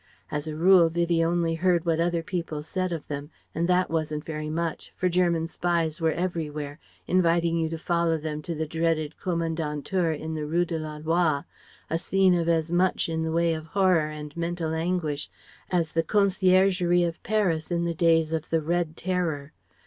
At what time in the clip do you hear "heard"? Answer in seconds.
1.53-1.85